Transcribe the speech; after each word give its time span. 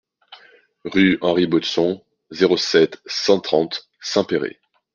Rue 0.83 1.19
Henri 1.21 1.45
Baudson, 1.45 2.03
zéro 2.31 2.57
sept, 2.57 2.99
cent 3.05 3.39
trente 3.39 3.87
Saint-Péray 3.99 4.57